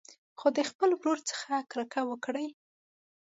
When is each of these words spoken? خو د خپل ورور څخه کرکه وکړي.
خو 0.39 0.47
د 0.57 0.59
خپل 0.69 0.89
ورور 0.99 1.19
څخه 1.29 1.51
کرکه 1.71 2.01
وکړي. 2.09 2.47